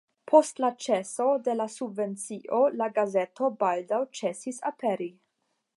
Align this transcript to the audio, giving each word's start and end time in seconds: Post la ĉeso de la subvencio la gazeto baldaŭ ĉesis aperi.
Post 0.29 0.59
la 0.63 0.69
ĉeso 0.85 1.27
de 1.47 1.55
la 1.59 1.67
subvencio 1.73 2.63
la 2.81 2.89
gazeto 2.97 3.53
baldaŭ 3.65 4.01
ĉesis 4.21 4.65
aperi. 4.73 5.15